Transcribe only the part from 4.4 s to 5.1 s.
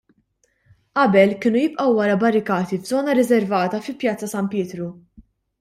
Pietru.